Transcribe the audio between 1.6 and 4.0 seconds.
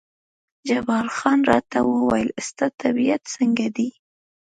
وویل ستا طبیعت څنګه دی؟